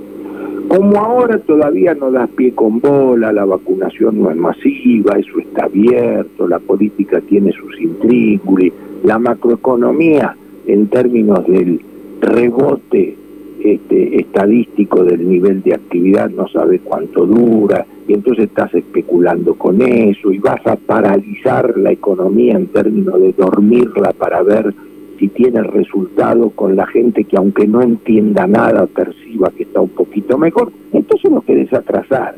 como 0.68 1.00
ahora 1.00 1.40
todavía 1.40 1.94
no 1.96 2.12
das 2.12 2.30
pie 2.30 2.54
con 2.54 2.80
bola, 2.80 3.32
la 3.32 3.46
vacunación 3.46 4.22
no 4.22 4.32
es 4.32 4.38
masiva, 4.38 5.18
eso 5.18 5.40
está 5.40 5.66
abierto, 5.66 6.48
la 6.48 6.60
política 6.60 7.22
tiene 7.22 7.52
sus 7.54 7.80
intríngulis, 7.80 8.74
la 9.04 9.20
macroeconomía 9.20 10.36
en 10.66 10.88
términos 10.88 11.46
del, 11.48 11.80
rebote 12.22 13.16
este, 13.64 14.20
estadístico 14.20 15.04
del 15.04 15.28
nivel 15.28 15.62
de 15.64 15.74
actividad, 15.74 16.30
no 16.30 16.48
sabes 16.48 16.82
cuánto 16.84 17.26
dura, 17.26 17.86
y 18.08 18.14
entonces 18.14 18.46
estás 18.46 18.74
especulando 18.74 19.56
con 19.56 19.82
eso 19.82 20.32
y 20.32 20.38
vas 20.38 20.66
a 20.66 20.76
paralizar 20.76 21.78
la 21.78 21.92
economía 21.92 22.56
en 22.56 22.68
términos 22.68 23.20
de 23.20 23.34
dormirla 23.34 24.14
para 24.14 24.42
ver 24.44 24.74
si 25.18 25.28
tiene 25.30 25.64
resultado 25.64 26.50
con 26.52 26.76
la 26.76 26.86
gente 26.88 27.24
que 27.24 27.38
aunque 27.38 27.68
no 27.68 27.82
entienda 27.82 28.48
nada 28.48 28.86
perciba 28.88 29.52
que 29.52 29.64
está 29.64 29.82
un 29.82 29.90
poquito 29.90 30.38
mejor, 30.38 30.72
entonces 30.94 31.32
lo 31.32 31.42
querés 31.42 31.74
atrasar. 31.74 32.36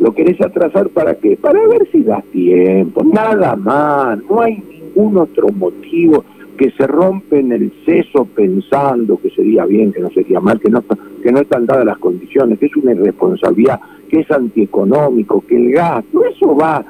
¿Lo 0.00 0.12
querés 0.12 0.40
atrasar 0.40 0.88
para 0.88 1.14
qué? 1.14 1.36
Para 1.36 1.66
ver 1.66 1.88
si 1.92 2.02
das 2.02 2.24
tiempo, 2.26 3.04
nada 3.04 3.54
más, 3.56 4.18
no 4.28 4.40
hay 4.40 4.62
ningún 4.68 5.16
otro 5.18 5.48
motivo 5.48 6.24
que 6.56 6.70
se 6.70 6.86
rompen 6.86 7.52
el 7.52 7.72
seso 7.84 8.24
pensando 8.24 9.18
que 9.18 9.30
sería 9.30 9.64
bien, 9.66 9.92
que 9.92 10.00
no 10.00 10.10
sería 10.10 10.40
mal, 10.40 10.60
que 10.60 10.70
no, 10.70 10.82
que 11.22 11.32
no 11.32 11.40
están 11.40 11.66
dadas 11.66 11.84
las 11.84 11.98
condiciones, 11.98 12.58
que 12.58 12.66
es 12.66 12.76
una 12.76 12.92
irresponsabilidad, 12.92 13.80
que 14.08 14.20
es 14.20 14.30
antieconómico, 14.30 15.44
que 15.46 15.56
el 15.56 15.72
gasto, 15.72 16.24
eso 16.24 16.54
va, 16.56 16.84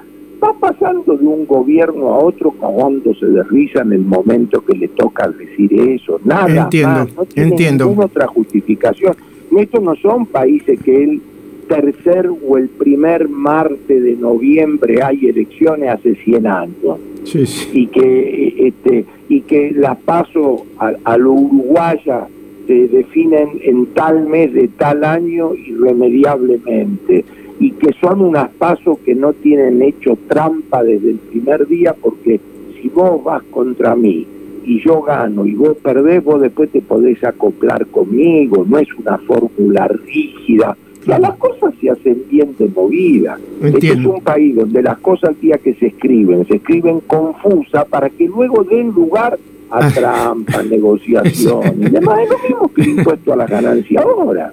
va 0.45 0.53
pasando 0.61 1.17
de 1.17 1.27
un 1.27 1.47
gobierno 1.47 2.09
a 2.15 2.19
otro 2.19 2.51
cagándose 2.53 3.27
de 3.27 3.43
risa 3.45 3.83
en 3.83 3.93
el 3.93 4.01
momento 4.05 4.65
que 4.65 4.77
le 4.77 4.89
toca 4.89 5.29
decir 5.29 5.73
eso, 5.73 6.21
nada 6.25 6.65
entiendo, 6.65 6.99
más, 7.01 7.15
no 7.17 7.25
tiene 7.25 7.49
entiendo. 7.51 7.85
ninguna 7.87 8.07
otra 8.07 8.27
justificación. 8.27 9.15
Estos 9.57 9.83
no 9.83 9.95
son 9.97 10.27
países 10.27 10.81
que 10.83 11.05
el 11.05 11.21
tercer 11.69 12.29
o 12.47 12.59
el 12.59 12.69
primer 12.69 13.29
martes 13.29 14.03
de 14.03 14.17
noviembre 14.17 15.03
hay 15.03 15.27
elecciones 15.27 15.89
hace 15.91 16.15
100 16.17 16.47
años 16.47 16.99
Sí, 17.25 17.47
sí. 17.47 17.71
y 17.73 17.87
que 17.87 18.55
este 18.69 19.07
y 19.31 19.41
que 19.43 19.73
las 19.73 19.97
paso 20.01 20.67
a, 20.79 20.93
a 21.05 21.17
lo 21.17 21.33
uruguaya 21.33 22.27
se 22.67 22.89
definen 22.89 23.49
en 23.63 23.87
tal 23.95 24.27
mes 24.27 24.53
de 24.53 24.69
tal 24.69 25.05
año 25.05 25.55
irremediablemente 25.55 27.25
y 27.65 27.71
que 27.71 27.95
son 27.99 28.21
unas 28.21 28.51
pasos 28.51 28.99
que 29.07 29.15
no 29.15 29.33
tienen 29.33 29.81
hecho 29.81 30.19
trampa 30.29 30.83
desde 30.85 31.13
el 31.13 31.17
primer 31.17 31.67
día 31.67 31.95
porque 31.99 32.39
si 32.77 32.91
vos 32.91 33.25
vas 33.25 33.43
contra 33.45 33.97
mí 33.97 34.27
y 34.67 34.83
yo 34.85 35.01
gano 35.01 35.47
y 35.47 35.55
vos 35.55 35.75
perdés, 35.83 36.23
vos 36.23 36.43
después 36.43 36.69
te 36.71 36.83
podés 36.83 37.25
acoplar 37.25 37.87
conmigo, 37.87 38.67
no 38.69 38.79
es 38.79 38.89
una 38.99 39.17
fórmula 39.17 39.89
rígida. 39.89 40.77
Ya 41.07 41.19
las 41.19 41.37
cosas 41.37 41.73
se 41.81 41.89
hacen 41.89 42.25
bien 42.31 42.55
de 42.59 42.69
movida. 42.69 43.39
Este 43.63 43.93
es 43.93 44.05
un 44.05 44.21
país 44.21 44.55
donde 44.57 44.83
las 44.83 44.99
cosas 44.99 45.31
el 45.31 45.41
día 45.41 45.57
que 45.57 45.73
se 45.73 45.87
escriben, 45.87 46.47
se 46.47 46.57
escriben 46.57 47.01
confusa 47.01 47.87
para 47.87 48.11
que 48.11 48.27
luego 48.27 48.63
den 48.65 48.89
lugar 48.91 49.39
a 49.71 49.87
Ah. 49.87 49.91
trampa, 49.91 50.63
negociación 50.65 51.63
y 51.81 51.89
demás. 51.89 52.21
Es 52.25 52.31
lo 52.31 52.39
mismo 52.47 52.71
que 52.75 52.83
el 52.83 52.89
impuesto 52.91 53.33
a 53.33 53.37
la 53.37 53.47
ganancia 53.47 54.03
ahora. 54.03 54.53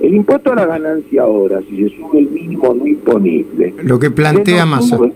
El 0.00 0.14
impuesto 0.14 0.52
a 0.52 0.54
la 0.54 0.66
ganancia 0.66 1.22
ahora, 1.22 1.60
si 1.68 1.76
se 1.82 1.88
sube 1.96 2.20
el 2.20 2.30
mínimo 2.30 2.72
no 2.74 2.86
imponible, 2.86 3.74
Lo 3.82 3.98
que 3.98 4.10
plantea 4.10 4.64
Massa. 4.64 4.96
sube, 4.96 5.12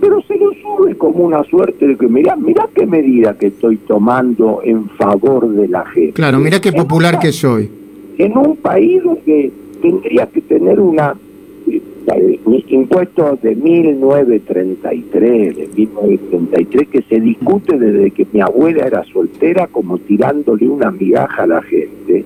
pero 0.00 0.20
se 0.22 0.36
lo 0.36 0.50
sube 0.52 0.94
como 0.96 1.24
una 1.24 1.42
suerte 1.44 1.86
de 1.86 1.96
que, 1.96 2.06
mirá, 2.08 2.36
mirá 2.36 2.68
qué 2.74 2.84
medida 2.86 3.36
que 3.38 3.46
estoy 3.46 3.76
tomando 3.78 4.60
en 4.64 4.88
favor 4.90 5.48
de 5.48 5.68
la 5.68 5.86
gente. 5.86 6.12
Claro, 6.12 6.38
mira 6.40 6.60
qué 6.60 6.72
popular 6.72 7.18
que 7.18 7.32
soy. 7.32 7.70
en 8.18 8.36
un 8.36 8.56
país 8.56 9.02
donde 9.02 9.50
tendría 9.80 10.26
que 10.26 10.42
tener 10.42 10.78
una 10.78 11.14
eh, 11.66 11.80
impuestos 12.68 13.40
de 13.42 13.54
1933, 13.54 15.56
de 15.56 15.68
1933 15.74 16.88
que 16.88 17.02
se 17.02 17.20
discute 17.20 17.78
desde 17.78 18.10
que 18.10 18.26
mi 18.32 18.40
abuela 18.40 18.86
era 18.86 19.04
soltera 19.04 19.66
como 19.68 19.98
tirándole 19.98 20.68
una 20.68 20.90
migaja 20.90 21.44
a 21.44 21.46
la 21.46 21.62
gente, 21.62 22.24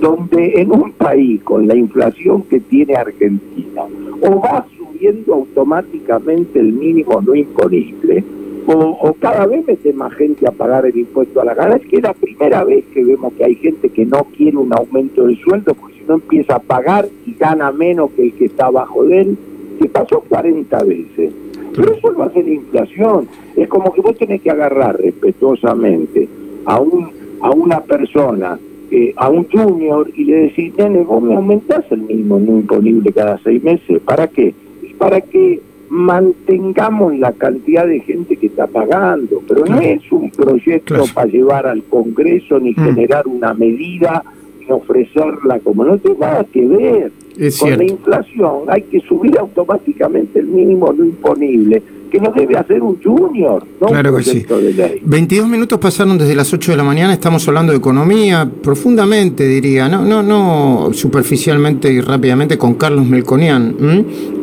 donde 0.00 0.60
en 0.60 0.72
un 0.72 0.92
país 0.92 1.42
con 1.42 1.66
la 1.66 1.76
inflación 1.76 2.42
que 2.42 2.60
tiene 2.60 2.94
Argentina 2.94 3.82
o 4.20 4.40
va 4.40 4.66
subiendo 4.76 5.34
automáticamente 5.34 6.60
el 6.60 6.72
mínimo 6.72 7.20
no 7.20 7.34
imponible 7.34 8.24
o, 8.66 8.72
o 8.72 9.14
cada 9.14 9.46
vez 9.46 9.66
mete 9.66 9.92
más 9.92 10.12
gente 10.14 10.46
a 10.46 10.50
pagar 10.50 10.84
el 10.86 10.96
impuesto 10.96 11.40
a 11.40 11.44
la 11.44 11.54
ganancia, 11.54 11.88
que 11.88 11.96
es 11.96 12.02
la 12.02 12.12
primera 12.12 12.64
vez 12.64 12.84
que 12.92 13.02
vemos 13.02 13.32
que 13.32 13.44
hay 13.44 13.54
gente 13.54 13.88
que 13.88 14.04
no 14.04 14.24
quiere 14.36 14.58
un 14.58 14.72
aumento 14.74 15.24
del 15.24 15.38
sueldo, 15.38 15.74
porque 15.74 15.98
si 15.98 16.04
no 16.06 16.14
empieza 16.14 16.56
a 16.56 16.58
pagar 16.60 17.08
y 17.24 17.32
gana 17.34 17.72
menos 17.72 18.10
que 18.10 18.24
el 18.24 18.34
que 18.34 18.44
está 18.44 18.66
abajo 18.66 19.04
de 19.04 19.22
él, 19.22 19.38
que 19.80 19.88
pasó 19.88 20.20
40 20.20 20.84
veces. 20.84 21.32
Pero 21.74 21.94
eso 21.94 22.10
lo 22.10 22.24
hace 22.24 22.42
la 22.42 22.50
inflación. 22.50 23.26
Es 23.56 23.68
como 23.68 23.92
que 23.92 24.02
vos 24.02 24.16
tenés 24.18 24.42
que 24.42 24.50
agarrar 24.50 25.00
respetuosamente 25.00 26.28
a 26.66 26.78
un 26.78 27.18
a 27.40 27.50
una 27.50 27.80
persona, 27.80 28.58
eh, 28.90 29.12
a 29.16 29.28
un 29.28 29.44
junior, 29.48 30.10
y 30.14 30.24
le 30.24 30.36
decís, 30.44 30.72
nene, 30.78 31.02
vos 31.02 31.22
me 31.22 31.34
aumentás 31.34 31.84
el 31.90 32.02
mínimo 32.02 32.38
no 32.38 32.58
imponible 32.58 33.12
cada 33.12 33.38
seis 33.38 33.62
meses. 33.62 34.00
¿Para 34.04 34.28
qué? 34.28 34.54
Para 34.98 35.20
que 35.20 35.60
mantengamos 35.90 37.16
la 37.18 37.32
cantidad 37.32 37.86
de 37.86 38.00
gente 38.00 38.36
que 38.36 38.46
está 38.46 38.66
pagando, 38.66 39.42
pero 39.48 39.64
no 39.66 39.80
es 39.80 40.00
un 40.12 40.30
proyecto 40.30 40.94
Claro. 40.94 41.04
para 41.14 41.30
llevar 41.30 41.66
al 41.66 41.82
Congreso 41.84 42.58
ni 42.60 42.72
Mm. 42.72 42.74
generar 42.84 43.26
una 43.26 43.54
medida 43.54 44.22
ni 44.60 44.70
ofrecerla 44.72 45.60
como 45.60 45.84
no 45.84 45.96
tiene 45.98 46.18
nada 46.18 46.44
que 46.44 46.66
ver. 46.66 47.12
Es 47.38 47.58
Con 47.58 47.76
la 47.78 47.84
inflación 47.84 48.52
hay 48.68 48.82
que 48.82 49.00
subir 49.00 49.38
automáticamente 49.38 50.40
el 50.40 50.46
mínimo 50.46 50.92
no 50.92 51.04
imponible, 51.04 51.82
que 52.08 52.20
no 52.20 52.32
debe 52.32 52.56
hacer 52.56 52.82
un 52.82 53.00
junior, 53.02 53.64
no 53.80 53.86
Claro 53.88 54.10
un 54.12 54.18
que 54.18 54.24
sí. 54.24 54.30
proyecto 54.40 54.58
de 54.58 54.72
ley. 54.72 55.00
22 55.04 55.48
minutos 55.48 55.78
pasaron 55.78 56.18
desde 56.18 56.34
las 56.34 56.52
8 56.52 56.72
de 56.72 56.76
la 56.76 56.84
mañana, 56.84 57.12
estamos 57.12 57.46
hablando 57.48 57.72
de 57.72 57.78
economía 57.78 58.50
profundamente, 58.62 59.46
diría, 59.46 59.88
no, 59.88 60.04
no, 60.04 60.22
no 60.22 60.90
superficialmente 60.92 61.92
y 61.92 62.00
rápidamente 62.00 62.56
con 62.58 62.74
Carlos 62.74 63.06
Melconian. 63.06 63.76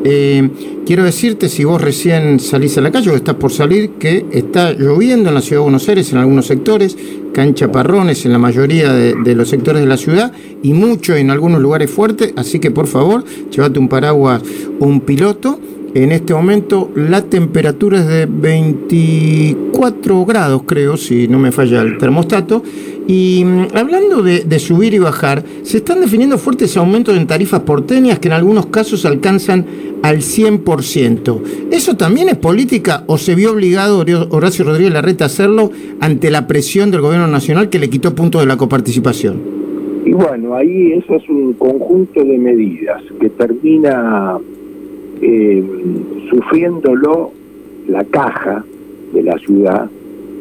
Eh, 0.04 0.50
quiero 0.86 1.04
decirte, 1.04 1.50
si 1.50 1.64
vos 1.64 1.82
recién 1.82 2.40
salís 2.40 2.78
a 2.78 2.82
la 2.82 2.92
calle 2.92 3.10
o 3.10 3.16
estás 3.16 3.36
por 3.36 3.52
salir, 3.52 3.92
que 4.00 4.26
está 4.32 4.72
lloviendo 4.74 5.30
en 5.30 5.36
la 5.36 5.42
ciudad 5.42 5.62
de 5.62 5.64
Buenos 5.64 5.88
Aires 5.90 6.12
en 6.12 6.20
algunos 6.20 6.46
sectores, 6.46 6.96
caen 7.34 7.54
chaparrones 7.56 8.26
en 8.26 8.32
la 8.32 8.38
mayoría 8.38 8.94
de, 8.94 9.16
de 9.24 9.36
los 9.36 9.50
sectores 9.50 9.82
de 9.82 9.88
la 9.88 9.98
ciudad 9.98 10.32
y 10.64 10.74
mucho 10.74 11.16
en 11.16 11.32
algunos 11.32 11.62
lugares 11.62 11.90
fuertes, 11.92 12.34
así 12.36 12.60
que 12.60 12.72
por 12.72 12.88
favor, 12.88 13.24
llévate 13.52 13.80
un 13.80 13.88
paraguas 13.90 14.42
o 14.80 14.86
un 14.86 15.02
piloto. 15.02 15.60
En 15.96 16.12
este 16.12 16.34
momento 16.34 16.92
la 16.94 17.22
temperatura 17.22 18.00
es 18.00 18.08
de 18.10 18.26
24 18.26 20.26
grados, 20.26 20.64
creo, 20.66 20.98
si 20.98 21.30
no 21.30 21.40
me 21.40 21.54
falla 21.54 21.82
el 21.82 21.98
termostato. 21.98 22.62
Y 23.08 23.46
mm, 23.46 23.78
hablando 23.78 24.22
de, 24.22 24.60
subir 24.60 24.94
y 24.94 25.00
bajar, 25.00 25.46
se 25.64 25.78
están 25.78 26.02
definiendo 26.02 26.38
fuertes 26.38 26.76
aumentos 26.76 27.16
en 27.16 27.26
tarifas 27.28 27.62
porteñas 27.62 28.20
que 28.20 28.28
en 28.28 28.34
algunos 28.34 28.66
casos 28.66 29.06
alcanzan 29.06 29.66
al 30.04 30.18
100%. 30.18 31.42
¿Eso 31.72 31.96
también 31.96 32.28
es 32.28 32.36
política 32.36 33.06
o 33.08 33.18
se 33.18 33.34
vio 33.34 33.54
obligado 33.54 34.04
Horacio 34.32 34.66
Rodríguez 34.66 34.92
Larreta 34.92 35.24
a 35.24 35.28
hacerlo 35.28 35.72
ante 36.02 36.30
la 36.30 36.46
presión 36.46 36.92
del 36.92 37.00
gobierno 37.00 37.28
nacional 37.28 37.70
que 37.70 37.80
le 37.80 37.90
quitó 37.90 38.14
puntos 38.14 38.42
de 38.42 38.48
la 38.48 38.58
coparticipación? 38.58 39.40
Y 40.04 40.12
bueno, 40.12 40.56
ahí 40.56 40.92
eso 40.92 41.16
es 41.16 41.30
un 41.30 41.54
conjunto 41.54 42.22
de 42.22 42.38
medidas 42.38 43.02
que 43.18 43.30
termina 43.30 44.38
eh, 45.22 45.64
sufriéndolo 46.30 47.32
la 47.88 48.04
caja 48.06 48.64
de 49.14 49.24
la 49.24 49.38
ciudad 49.40 49.90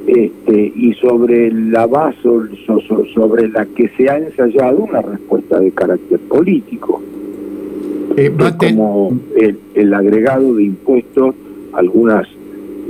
este, 0.07 0.73
y 0.77 0.93
sobre 0.95 1.51
la 1.53 1.87
base 1.87 2.19
so- 2.23 2.81
so- 2.87 3.05
sobre 3.15 3.49
la 3.49 3.65
que 3.67 3.89
se 3.97 4.09
ha 4.09 4.19
ensayado 4.19 4.79
una 4.85 5.01
respuesta 5.03 5.59
de 5.61 5.71
carácter 5.71 6.19
político 6.21 7.01
Eh, 8.17 8.31
como 8.59 9.13
el, 9.37 9.59
el 9.75 9.93
agregado 9.95 10.55
de 10.55 10.65
impuestos 10.65 11.35
algunas 11.73 12.27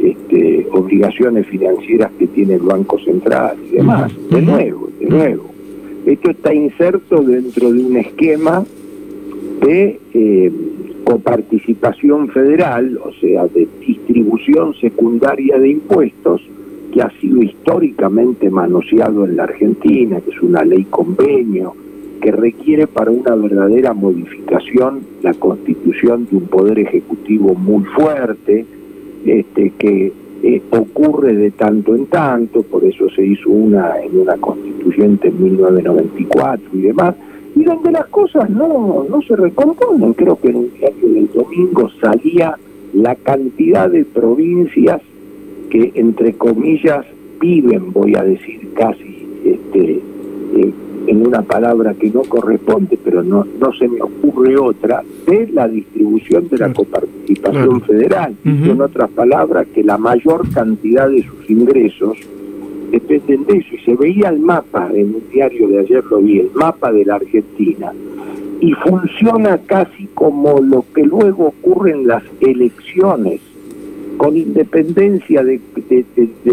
este, 0.02 0.66
obligaciones 0.72 1.46
financieras 1.46 2.10
que 2.18 2.26
tiene 2.26 2.54
el 2.54 2.60
Banco 2.62 2.98
Central 2.98 3.56
y 3.70 3.76
demás. 3.76 4.12
De 4.30 4.42
nuevo, 4.42 4.90
de 5.00 5.06
nuevo. 5.06 5.44
Esto 6.04 6.30
está 6.30 6.52
inserto 6.52 7.22
dentro 7.22 7.72
de 7.72 7.84
un 7.84 7.96
esquema 7.96 8.64
de 9.64 9.98
eh, 10.12 10.52
coparticipación 11.04 12.28
federal, 12.28 12.98
o 13.02 13.12
sea, 13.20 13.46
de 13.46 13.68
distribución 13.80 14.74
secundaria 14.74 15.58
de 15.58 15.68
impuestos, 15.68 16.42
que 16.92 17.02
ha 17.02 17.10
sido 17.20 17.42
históricamente 17.42 18.50
manoseado 18.50 19.24
en 19.24 19.36
la 19.36 19.44
Argentina, 19.44 20.20
que 20.20 20.30
es 20.30 20.40
una 20.40 20.64
ley 20.64 20.84
convenio, 20.84 21.74
que 22.20 22.32
requiere 22.32 22.86
para 22.86 23.10
una 23.10 23.34
verdadera 23.34 23.92
modificación 23.92 25.00
la 25.22 25.34
constitución 25.34 26.26
de 26.30 26.36
un 26.36 26.46
poder 26.46 26.78
ejecutivo 26.78 27.54
muy 27.54 27.84
fuerte, 27.84 28.64
este, 29.26 29.72
que 29.78 30.12
eh, 30.42 30.62
ocurre 30.70 31.34
de 31.34 31.50
tanto 31.50 31.94
en 31.94 32.06
tanto, 32.06 32.62
por 32.62 32.84
eso 32.84 33.08
se 33.10 33.24
hizo 33.24 33.50
una 33.50 34.00
en 34.00 34.20
una 34.20 34.36
constituyente 34.36 35.28
en 35.28 35.42
1994 35.42 36.68
y 36.74 36.80
demás, 36.80 37.14
y 37.54 37.64
donde 37.64 37.92
las 37.92 38.06
cosas 38.06 38.50
no, 38.50 39.04
no 39.08 39.22
se 39.22 39.36
recomponen. 39.36 40.12
Creo 40.14 40.36
que 40.36 40.48
en 40.48 40.56
un 40.56 40.72
diario 40.72 41.08
del 41.08 41.30
domingo 41.32 41.90
salía 42.00 42.56
la 42.92 43.14
cantidad 43.16 43.90
de 43.90 44.04
provincias 44.04 45.00
que, 45.70 45.92
entre 45.94 46.34
comillas, 46.34 47.04
viven, 47.40 47.92
voy 47.92 48.14
a 48.14 48.22
decir, 48.22 48.72
casi 48.74 49.26
este, 49.44 50.00
una 51.24 51.42
palabra 51.42 51.94
que 51.94 52.10
no 52.10 52.22
corresponde, 52.22 52.98
pero 53.02 53.22
no, 53.22 53.46
no 53.58 53.72
se 53.72 53.88
me 53.88 54.00
ocurre 54.00 54.56
otra, 54.56 55.02
de 55.26 55.48
la 55.48 55.66
distribución 55.68 56.48
de 56.48 56.58
la 56.58 56.72
coparticipación 56.72 57.80
federal. 57.82 58.34
En 58.44 58.80
otras 58.80 59.10
palabras, 59.10 59.66
que 59.74 59.82
la 59.82 59.98
mayor 59.98 60.48
cantidad 60.52 61.08
de 61.08 61.22
sus 61.24 61.50
ingresos 61.50 62.18
dependen 62.98 63.44
de 63.46 63.58
eso. 63.58 63.74
Y 63.74 63.78
se 63.78 63.94
veía 63.94 64.28
el 64.28 64.40
mapa, 64.40 64.90
en 64.94 65.14
un 65.14 65.22
diario 65.32 65.68
de 65.68 65.80
ayer 65.80 66.04
lo 66.04 66.18
vi, 66.18 66.40
el 66.40 66.50
mapa 66.54 66.92
de 66.92 67.04
la 67.04 67.16
Argentina. 67.16 67.92
Y 68.60 68.72
funciona 68.72 69.58
casi 69.58 70.06
como 70.14 70.60
lo 70.60 70.84
que 70.94 71.02
luego 71.02 71.46
ocurre 71.46 71.92
en 71.92 72.06
las 72.06 72.22
elecciones, 72.40 73.40
con 74.16 74.36
independencia 74.36 75.42
de, 75.42 75.60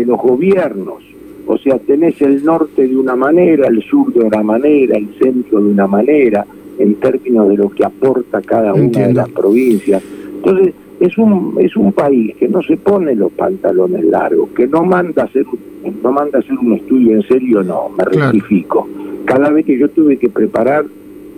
los 0.05 0.19
gobiernos 0.19 1.03
o 1.47 1.57
sea, 1.57 1.77
tenés 1.79 2.21
el 2.21 2.45
norte 2.45 2.87
de 2.87 2.95
una 2.95 3.15
manera, 3.15 3.67
el 3.67 3.83
sur 3.83 4.13
de 4.13 4.21
una 4.21 4.41
manera, 4.41 4.97
el 4.97 5.09
centro 5.19 5.59
de 5.59 5.71
una 5.71 5.87
manera, 5.87 6.45
en 6.77 6.95
términos 6.95 7.49
de 7.49 7.57
lo 7.57 7.69
que 7.69 7.83
aporta 7.83 8.41
cada 8.41 8.73
una 8.73 9.07
de 9.07 9.13
las 9.13 9.29
provincias. 9.29 10.01
Entonces, 10.35 10.73
es 11.01 11.17
un, 11.17 11.55
es 11.59 11.75
un 11.75 11.91
país 11.93 12.35
que 12.37 12.47
no 12.47 12.61
se 12.61 12.77
pone 12.77 13.15
los 13.15 13.31
pantalones 13.31 14.05
largos, 14.05 14.49
que 14.51 14.67
no 14.67 14.83
manda 14.83 15.23
a 15.23 15.25
hacer, 15.25 15.45
no 16.03 16.11
manda 16.11 16.37
hacer 16.37 16.55
un 16.59 16.73
estudio 16.73 17.15
en 17.15 17.23
serio, 17.23 17.63
no, 17.63 17.89
me 17.97 18.05
rectifico. 18.05 18.87
Cada 19.25 19.49
vez 19.49 19.65
que 19.65 19.79
yo 19.79 19.89
tuve 19.89 20.17
que 20.17 20.29
preparar 20.29 20.85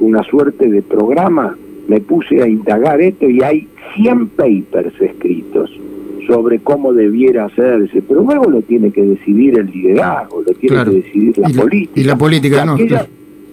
una 0.01 0.21
suerte 0.23 0.69
de 0.69 0.81
programa, 0.81 1.57
me 1.87 2.01
puse 2.01 2.41
a 2.41 2.47
indagar 2.47 2.99
esto 2.99 3.29
y 3.29 3.41
hay 3.41 3.67
100 3.95 4.27
papers 4.29 4.99
escritos 4.99 5.71
sobre 6.27 6.59
cómo 6.59 6.91
debiera 6.91 7.45
hacerse, 7.45 8.01
pero 8.01 8.21
luego 8.21 8.49
lo 8.49 8.61
tiene 8.63 8.91
que 8.91 9.01
decidir 9.01 9.59
el 9.59 9.67
liderazgo, 9.67 10.43
lo 10.45 10.53
tiene 10.55 10.83
que 10.83 10.89
decidir 10.89 11.37
la 11.37 11.49
política. 11.49 11.99
Y 12.01 12.03
la 12.03 12.17
política 12.17 12.65
no. 12.65 12.75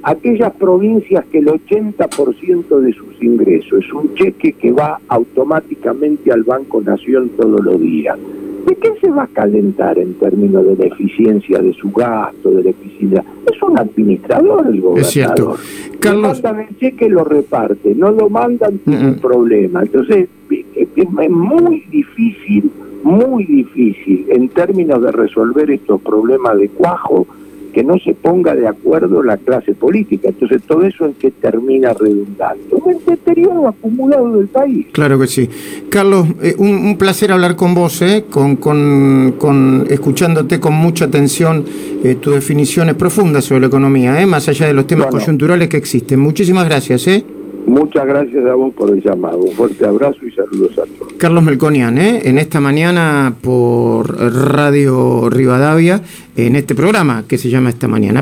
Aquellas, 0.03 0.53
provincias 0.55 1.25
que 1.27 1.39
el 1.39 1.47
80% 1.47 2.81
de 2.81 2.93
sus 2.93 3.23
ingresos 3.23 3.85
es 3.85 3.93
un 3.93 4.15
cheque 4.15 4.53
que 4.53 4.73
va 4.73 4.99
automáticamente 5.09 6.33
al 6.33 6.43
Banco 6.43 6.81
Nación 6.81 7.31
todos 7.37 7.61
los 7.61 7.81
días. 7.81 8.19
¿De 8.67 8.77
qué 8.77 8.93
se 9.01 9.11
va 9.11 9.25
a 9.25 9.27
calentar 9.27 9.99
en 9.99 10.15
términos 10.15 10.65
de 10.67 10.77
la 10.77 10.85
eficiencia 10.87 11.59
de 11.61 11.73
su 11.75 11.91
gasto, 11.91 12.51
de 12.51 12.65
la 12.65 12.71
eficiencia? 12.71 13.25
Es 13.51 13.63
un 13.63 13.79
administrador 13.79 14.67
el 14.67 14.81
gobernador. 14.81 14.99
Es 15.01 15.11
cierto. 15.11 15.57
Carlos... 15.99 16.43
mandan 16.43 16.67
el 16.69 16.79
cheque 16.79 17.09
lo 17.09 17.25
reparte, 17.25 17.95
no 17.95 18.11
lo 18.11 18.29
mandan, 18.31 18.79
tiene 18.79 19.13
problema. 19.15 19.83
Entonces, 19.83 20.29
es 20.51 21.31
muy 21.31 21.85
difícil, 21.91 22.71
muy 23.03 23.45
difícil 23.45 24.27
en 24.31 24.49
términos 24.49 25.03
de 25.03 25.13
resolver 25.13 25.71
estos 25.71 26.01
problemas 26.01 26.59
de 26.59 26.69
cuajo 26.69 27.27
que 27.71 27.83
no 27.83 27.99
se 27.99 28.15
ponga 28.15 28.55
de 28.55 28.67
acuerdo 28.67 29.23
la 29.23 29.37
clase 29.37 29.75
política. 29.75 30.29
Entonces 30.29 30.63
todo 30.67 30.85
eso 30.85 31.07
es 31.07 31.17
que 31.17 31.31
termina 31.31 31.93
redundando. 31.93 32.77
Un 32.77 32.99
deterioro 33.07 33.69
acumulado 33.69 34.37
del 34.37 34.49
país. 34.49 34.87
Claro 34.93 35.19
que 35.19 35.27
sí. 35.27 35.49
Carlos, 35.89 36.27
eh, 36.43 36.55
un, 36.59 36.97
placer 36.97 37.33
hablar 37.33 37.57
con 37.57 37.75
vos, 37.75 38.03
eh, 38.03 38.25
con, 38.29 38.57
con, 38.57 39.87
escuchándote 39.89 40.61
con 40.61 40.75
mucha 40.75 41.07
atención 41.07 41.65
eh, 42.03 42.17
tus 42.17 42.35
definiciones 42.35 42.95
profundas 42.95 43.45
sobre 43.45 43.61
la 43.63 43.67
economía, 43.67 44.21
eh, 44.21 44.27
más 44.27 44.49
allá 44.49 44.67
de 44.67 44.75
los 44.75 44.87
temas 44.87 45.09
coyunturales 45.09 45.69
que 45.69 45.77
existen. 45.77 46.21
Muchísimas 46.21 46.65
gracias. 46.67 47.07
Eh. 47.07 47.25
Muchas 47.71 48.05
gracias 48.05 48.45
a 48.47 48.55
vos 48.55 48.75
por 48.75 48.91
el 48.91 49.01
llamado. 49.01 49.39
Un 49.39 49.53
fuerte 49.53 49.87
abrazo 49.87 50.27
y 50.27 50.33
saludos 50.33 50.73
a 50.73 50.83
todos. 50.99 51.13
Carlos 51.19 51.45
Melconian, 51.45 51.99
¿eh? 51.99 52.23
en 52.25 52.39
esta 52.39 52.59
mañana 52.59 53.33
por 53.41 54.11
Radio 54.19 55.31
Rivadavia, 55.31 56.03
en 56.35 56.57
este 56.57 56.75
programa 56.75 57.23
que 57.29 57.39
se 57.39 57.49
llama 57.49 57.69
Esta 57.69 57.87
Mañana. 57.87 58.19